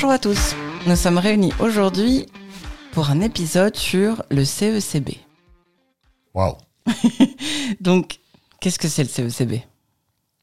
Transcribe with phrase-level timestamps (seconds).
[0.00, 0.54] Bonjour à tous.
[0.86, 2.26] Nous sommes réunis aujourd'hui
[2.92, 5.16] pour un épisode sur le CECB.
[6.34, 6.56] Waouh.
[7.80, 8.20] Donc,
[8.60, 9.54] qu'est-ce que c'est le CECB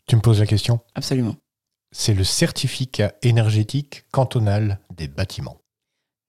[0.07, 0.81] Tu me poses la question?
[0.93, 1.37] Absolument.
[1.93, 5.61] C'est le certificat énergétique cantonal des bâtiments.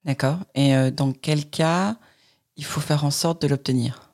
[0.05, 0.39] D'accord.
[0.55, 1.97] Et euh, dans quel cas
[2.57, 4.13] il faut faire en sorte de l'obtenir?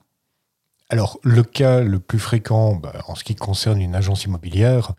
[0.89, 4.93] Alors, le cas le plus fréquent bah, en ce qui concerne une agence immobilière,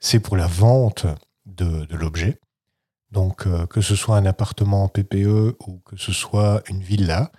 [0.00, 1.06] c'est pour la vente
[1.46, 2.40] de, de l'objet.
[3.12, 7.30] Donc, euh, que ce soit un appartement en PPE ou que ce soit une villa,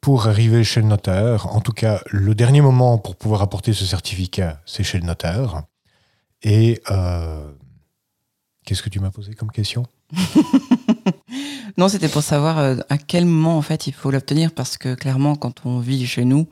[0.00, 3.84] pour arriver chez le notaire, en tout cas, le dernier moment pour pouvoir apporter ce
[3.84, 5.64] certificat, c'est chez le notaire.
[6.42, 7.50] Et euh,
[8.64, 9.84] qu'est-ce que tu m'as posé comme question?
[11.78, 14.94] Non, c'était pour savoir euh, à quel moment en fait il faut l'obtenir parce que
[14.94, 16.48] clairement, quand on vit chez nous,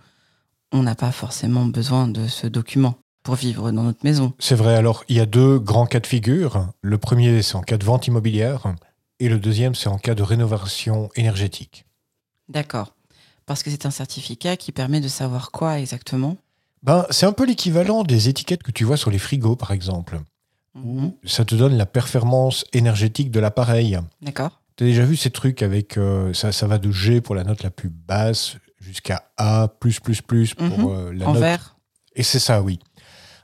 [0.70, 4.32] on n'a pas forcément besoin de ce document pour vivre dans notre maison.
[4.38, 6.68] C'est vrai, alors il y a deux grands cas de figure.
[6.82, 8.74] Le premier, c'est en cas de vente immobilière,
[9.18, 11.86] et le deuxième, c'est en cas de rénovation énergétique.
[12.48, 12.94] D'accord.
[13.46, 16.36] Parce que c'est un certificat qui permet de savoir quoi exactement?
[16.82, 20.20] Ben, c'est un peu l'équivalent des étiquettes que tu vois sur les frigos, par exemple.
[20.74, 21.12] Mhm.
[21.24, 23.98] Ça te donne la performance énergétique de l'appareil.
[24.20, 24.60] D'accord.
[24.76, 25.96] Tu as déjà vu ces trucs avec.
[25.96, 30.00] euh, ça, ça va de G pour la note la plus basse jusqu'à A, plus,
[30.00, 30.86] plus, plus pour Mhm.
[30.90, 31.42] euh, la En note.
[31.42, 31.76] vert
[32.16, 32.80] Et c'est ça, oui.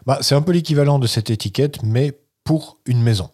[0.07, 3.31] Bah, c'est un peu l'équivalent de cette étiquette, mais pour une maison.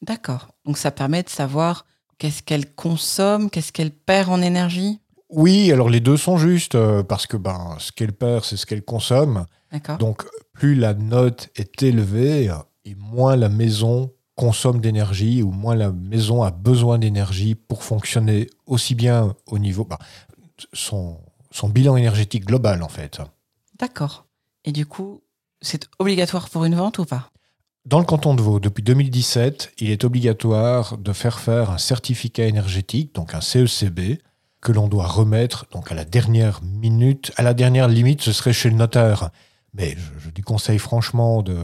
[0.00, 0.48] D'accord.
[0.64, 1.86] Donc ça permet de savoir
[2.18, 5.00] qu'est-ce qu'elle consomme, qu'est-ce qu'elle perd en énergie?
[5.28, 8.66] Oui, alors les deux sont justes, euh, parce que ben, ce qu'elle perd, c'est ce
[8.66, 9.46] qu'elle consomme.
[9.70, 9.98] D'accord.
[9.98, 12.52] Donc, plus la note est élevée,
[12.84, 18.48] et moins la maison consomme d'énergie, ou moins la maison a besoin d'énergie pour fonctionner
[18.66, 19.84] aussi bien au niveau...
[19.84, 19.98] bah,
[20.72, 21.18] son,
[21.50, 23.20] son bilan énergétique global, en fait.
[23.78, 24.26] D'accord.
[24.64, 25.22] Et du coup,
[25.62, 27.30] c'est obligatoire pour une vente ou pas?
[27.86, 32.44] Dans le canton de Vaud, depuis 2017, il est obligatoire de faire faire un certificat
[32.44, 34.18] énergétique, donc un CECB,
[34.60, 37.32] que l'on doit remettre donc à la dernière minute.
[37.36, 39.30] À la dernière limite, ce serait chez le notaire.
[39.74, 41.56] Mais je, je lui conseille franchement de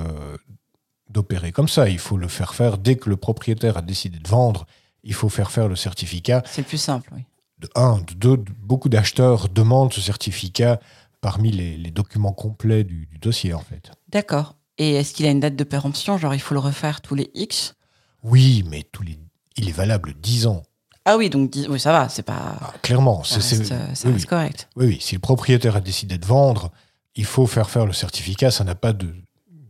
[1.10, 1.88] d'opérer comme ça.
[1.88, 4.66] Il faut le faire faire dès que le propriétaire a décidé de vendre.
[5.04, 6.42] Il faut faire faire le certificat.
[6.44, 7.22] C'est le plus simple, oui.
[7.60, 10.80] De un, de deux, de- beaucoup d'acheteurs demandent ce certificat
[11.20, 13.90] parmi les, les documents complets du, du dossier, en fait.
[14.08, 14.56] D'accord.
[14.78, 17.30] Et est-ce qu'il a une date de péremption Genre, il faut le refaire tous les
[17.34, 17.74] X?
[18.22, 19.18] Oui, mais tous les,
[19.56, 20.62] il est valable 10 ans.
[21.04, 22.56] Ah oui, donc oui, ça va, c'est pas.
[22.60, 24.28] Ah, clairement, Ça c'est reste, c'est- ça oui, reste oui.
[24.28, 24.68] correct.
[24.76, 26.70] Oui, oui, si le propriétaire a décidé de vendre,
[27.16, 28.50] il faut faire faire le certificat.
[28.50, 29.14] Ça n'a pas de,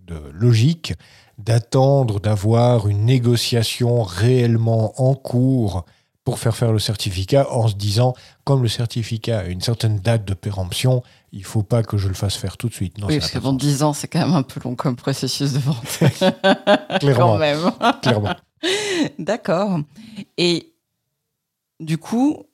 [0.07, 0.95] de logique
[1.39, 5.85] d'attendre d'avoir une négociation réellement en cours
[6.29, 8.13] pour faire faire le certificat en se disant,
[8.45, 11.03] comme le certificat a une certaine date de péremption,
[11.33, 12.99] il faut pas que je le fasse faire tout de suite.
[12.99, 14.95] Non, oui, parce que bon, de 10 ans, c'est quand même un peu long comme
[14.95, 16.01] processus de vente.
[16.21, 17.73] quand clairement, même.
[18.03, 18.35] clairement.
[19.19, 19.81] D'accord.
[20.37, 20.75] Et
[21.81, 22.45] du coup,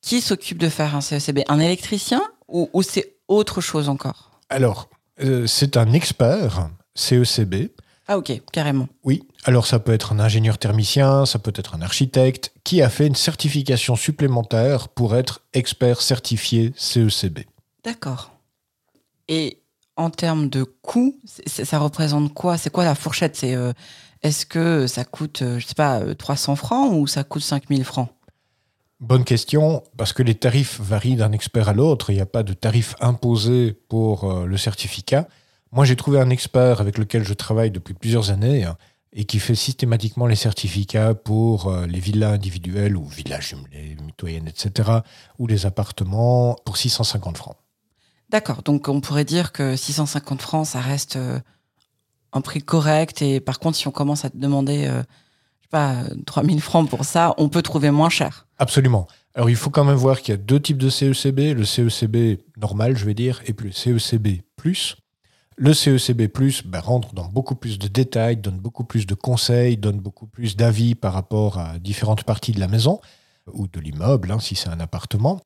[0.00, 4.40] qui s'occupe de faire un CECB Un électricien ou, ou c'est autre chose encore?
[4.48, 4.88] Alors,
[5.20, 7.68] euh, c'est un expert CECB
[8.06, 8.88] Ah ok, carrément.
[9.02, 12.90] Oui, alors ça peut être un ingénieur thermicien, ça peut être un architecte qui a
[12.90, 17.40] fait une certification supplémentaire pour être expert certifié CECB.
[17.82, 18.30] D'accord.
[19.28, 19.62] Et
[19.96, 22.58] en termes de coût, ça représente quoi?
[22.58, 23.36] C'est quoi la fourchette?
[23.36, 23.72] C'est euh,
[24.22, 27.84] Est-ce que ça coûte, euh, je sais pas, euh, 300 francs ou ça coûte 5000
[27.84, 28.08] francs?
[29.00, 32.42] Bonne question, parce que les tarifs varient d'un expert à l'autre, il n'y a pas
[32.42, 35.28] de tarif imposé pour euh, le certificat.
[35.74, 38.76] Moi, j'ai trouvé un expert avec lequel je travaille depuis plusieurs années hein,
[39.12, 44.46] et qui fait systématiquement les certificats pour euh, les villas individuelles ou villas jumelées, mitoyennes,
[44.46, 45.00] etc.,
[45.40, 47.56] ou les appartements pour 650 francs.
[48.30, 51.40] D'accord, donc on pourrait dire que 650 francs, ça reste euh,
[52.32, 53.20] un prix correct.
[53.20, 55.02] Et par contre, si on commence à te demander, euh,
[55.60, 58.46] je sais pas, euh, 3000 francs pour ça, on peut trouver moins cher.
[58.58, 59.08] Absolument.
[59.34, 61.54] Alors, il faut quand même voir qu'il y a deux types de CECB.
[61.54, 64.42] Le CECB normal, je vais dire, et puis le CECB+.
[65.56, 66.28] Le CECB+,
[66.64, 70.56] ben, rentre dans beaucoup plus de détails, donne beaucoup plus de conseils, donne beaucoup plus
[70.56, 73.00] d'avis par rapport à différentes parties de la maison
[73.52, 75.40] ou de l'immeuble, hein, si c'est un appartement.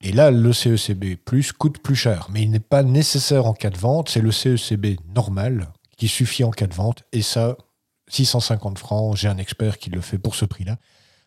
[0.00, 1.16] Et là, le CECB+,
[1.58, 2.28] coûte plus cher.
[2.30, 4.08] Mais il n'est pas nécessaire en cas de vente.
[4.08, 7.02] C'est le CECB normal qui suffit en cas de vente.
[7.12, 7.56] Et ça,
[8.08, 10.76] 650 francs, j'ai un expert qui le fait pour ce prix-là.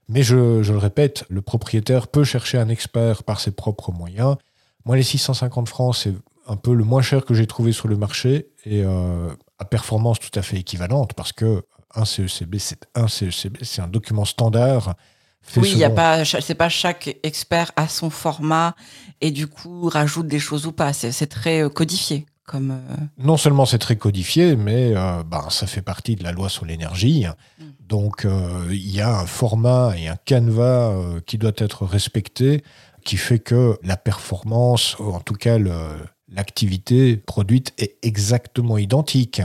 [0.07, 4.37] Mais je, je le répète, le propriétaire peut chercher un expert par ses propres moyens.
[4.85, 6.13] Moi, les 650 francs, c'est
[6.47, 9.29] un peu le moins cher que j'ai trouvé sur le marché et euh,
[9.59, 13.87] à performance tout à fait équivalente parce que un CECB, c'est un CECB, c'est un
[13.87, 14.95] document standard.
[15.41, 18.75] fait Oui, il y a pas, c'est pas chaque expert a son format
[19.19, 20.93] et du coup rajoute des choses ou pas.
[20.93, 22.25] C'est c'est très euh, codifié.
[22.45, 22.71] comme.
[22.71, 26.47] euh, Non seulement c'est très codifié, mais euh, ben, ça fait partie de la loi
[26.49, 27.25] sur l'énergie.
[27.59, 27.63] Mm.
[27.87, 32.63] Donc euh, il y a un format et un canevas euh, qui doit être respecté,
[33.03, 35.97] qui fait que la performance, ou en tout cas le-
[36.31, 39.41] l'activité produite est exactement identique.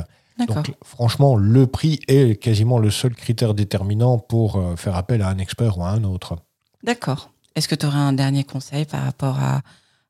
[0.49, 5.29] Donc franchement, le prix est quasiment le seul critère déterminant pour euh, faire appel à
[5.29, 6.37] un expert ou à un autre.
[6.83, 7.31] D'accord.
[7.55, 9.63] Est-ce que tu aurais un dernier conseil par rapport à,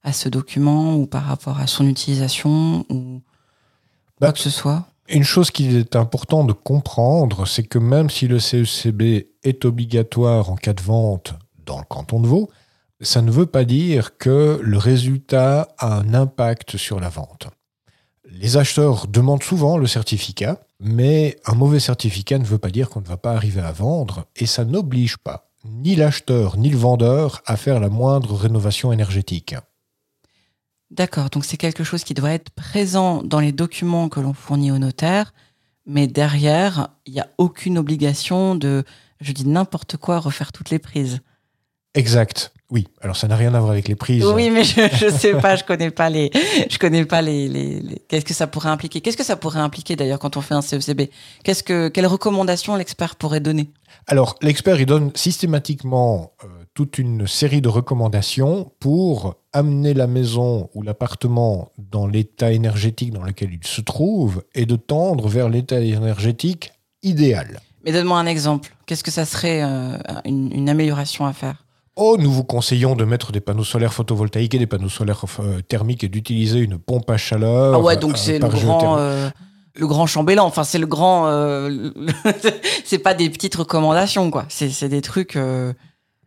[0.03, 3.23] à ce document ou par rapport à son utilisation ou
[4.21, 4.87] Bah, quoi que ce soit?
[5.09, 10.51] Une chose qu'il est important de comprendre, c'est que même si le CECB est obligatoire
[10.51, 11.35] en cas de vente
[11.65, 12.51] dans le canton de Vaud,
[13.01, 17.49] ça ne veut pas dire que le résultat a un impact sur la vente.
[18.25, 23.01] Les acheteurs demandent souvent le certificat, mais un mauvais certificat ne veut pas dire qu'on
[23.01, 27.43] ne va pas arriver à vendre, et ça n'oblige pas ni l'acheteur ni le vendeur
[27.47, 29.55] à faire la moindre rénovation énergétique.
[30.91, 31.31] D'accord.
[31.31, 34.79] Donc c'est quelque chose qui doit être présent dans les documents que l'on fournit au
[34.79, 35.35] notaire,
[35.85, 38.85] mais derrière, il n'y a aucune obligation de,
[39.21, 41.21] je dis n'importe quoi, refaire toutes les prises.
[41.97, 42.53] Exact.
[42.71, 42.87] Oui.
[43.01, 44.25] Alors ça n'a rien à voir avec les prises.
[44.27, 46.31] Oui, mais je, je sais pas, je connais pas les,
[46.69, 49.01] je connais pas les, les, les- qu'est-ce que ça pourrait impliquer?
[49.01, 51.03] Qu'est-ce que ça pourrait impliquer d'ailleurs quand on fait un CECB
[51.45, 53.71] Qu'est-ce que, quelles recommandations l'expert pourrait donner?
[54.09, 60.69] Alors, l'expert, il donne systématiquement euh, toute une série de recommandations pour amener la maison
[60.75, 65.81] ou l'appartement dans l'état énergétique dans lequel il se trouve et de tendre vers l'état
[65.81, 66.73] énergétique
[67.05, 67.61] idéal.
[67.85, 68.75] Mais donne-moi un exemple.
[68.87, 71.63] Qu'est-ce que ça serait euh, une, une amélioration à faire?
[71.99, 75.63] Oh, nous vous conseillons de mettre des panneaux solaires photovoltaïques et des panneaux solaires euh,
[75.63, 77.75] thermiques et d'utiliser une pompe à chaleur.
[77.75, 79.31] Ah ouais, donc euh, c'est le grand, euh,
[79.75, 80.45] le grand chambellan.
[80.45, 81.27] Enfin, c'est le grand.
[82.85, 84.45] c'est pas des petites recommandations, quoi.
[84.51, 85.39] C'est des trucs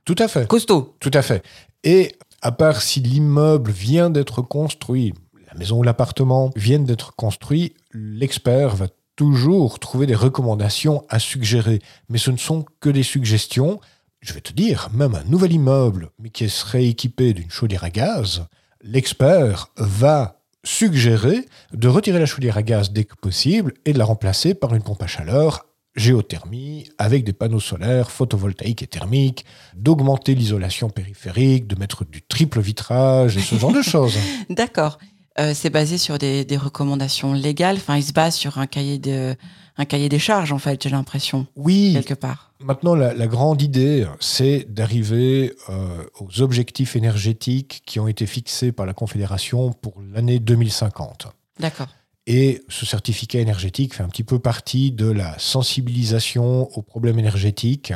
[0.05, 0.47] Tout à fait.
[0.47, 0.95] costauds.
[0.99, 1.43] Tout à fait.
[1.83, 5.13] Et à part si l'immeuble vient d'être construit,
[5.51, 11.79] la maison ou l'appartement viennent d'être construits, l'expert va toujours trouver des recommandations à suggérer.
[12.09, 13.79] Mais ce ne sont que des suggestions.
[14.21, 17.89] Je vais te dire, même un nouvel immeuble, mais qui serait équipé d'une chaudière à
[17.89, 18.45] gaz,
[18.81, 24.03] l'expert va suggérer de retirer la chaudière à gaz dès que possible et de la
[24.03, 29.45] remplacer par une pompe à chaleur géothermie avec des panneaux solaires photovoltaïques et thermiques,
[29.75, 34.17] d'augmenter l'isolation périphérique, de mettre du triple vitrage et ce genre de choses.
[34.49, 34.97] D'accord.
[35.39, 37.77] Euh, c'est basé sur des, des recommandations légales?
[37.77, 39.35] Enfin, il se base sur un cahier de,
[39.79, 40.83] un cahier des charges, en fait.
[40.83, 42.53] J'ai l'impression Oui, quelque part.
[42.59, 48.71] maintenant la, la grande idée, c'est d'arriver euh, aux objectifs énergétiques qui ont été fixés
[48.73, 51.27] par la Confédération pour l'année 2050.
[51.59, 51.87] D'accord.
[52.27, 57.93] Et ce certificat énergétique fait un petit peu partie de la sensibilisation aux problèmes énergétiques,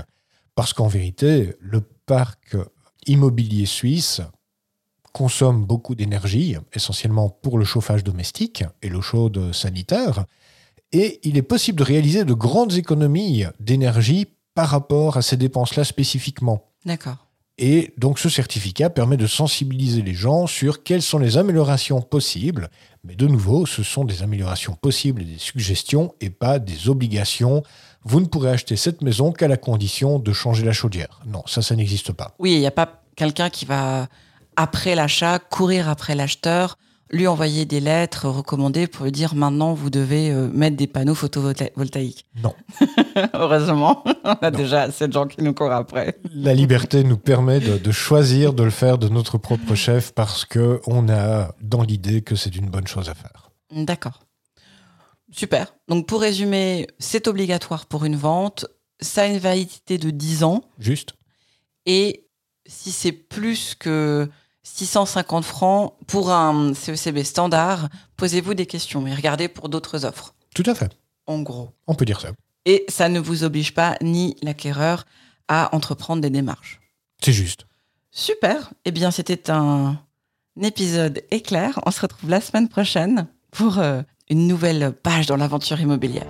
[0.55, 2.55] parce qu'en vérité, le parc
[3.05, 4.21] immobilier suisse
[5.11, 10.25] consomme beaucoup d'énergie, essentiellement pour le chauffage domestique et l'eau chaude sanitaire,
[10.93, 15.83] et il est possible de réaliser de grandes économies d'énergie par rapport à ces dépenses-là
[15.83, 16.69] spécifiquement.
[16.85, 17.27] D'accord.
[17.57, 22.69] Et donc ce certificat permet de sensibiliser les gens sur quelles sont les améliorations possibles.
[23.03, 27.63] Mais de nouveau, ce sont des améliorations possibles et des suggestions et pas des obligations.
[28.03, 31.21] Vous ne pourrez acheter cette maison qu'à la condition de changer la chaudière.
[31.27, 32.33] Non, ça, ça n'existe pas.
[32.39, 34.07] Oui, il n'y a pas quelqu'un qui va,
[34.55, 36.77] après l'achat, courir après l'acheteur,
[37.13, 41.15] lui envoyer des lettres recommandées pour lui dire maintenant vous devez euh, mettre des panneaux
[41.15, 42.25] photovoltaïques.
[42.43, 42.53] Non.
[43.33, 44.57] Heureusement, on a Non.
[44.57, 46.17] déjà assez de gens qui nous courent après.
[46.33, 50.43] La liberté nous permet de, de choisir de le faire de notre propre chef parce
[50.43, 53.51] que on a dans l'idée que c'est une bonne chose à faire.
[53.71, 54.23] D'accord.
[55.31, 55.73] Super.
[55.87, 58.65] Donc pour résumer, c'est obligatoire pour une vente,
[58.99, 61.13] ça a une validité de 10 ans, Juste
[61.85, 62.27] et
[62.65, 64.29] si c'est plus que
[64.63, 70.63] 650 francs pour un CECB standard, posez-vous des questions et regardez pour d'autres offres, Tout
[70.65, 70.91] à fait.
[71.27, 71.71] en gros.
[71.87, 72.29] On peut dire ça.
[72.65, 75.05] Et ça ne vous oblige pas, ni l'acquéreur,
[75.49, 76.79] à entreprendre des démarches.
[77.21, 77.65] C'est juste.
[78.11, 78.71] Super.
[78.85, 79.99] Eh bien, c'était un
[80.61, 81.79] épisode éclair.
[81.85, 86.27] On se retrouve la semaine prochaine pour euh, une nouvelle page dans l'aventure immobilière.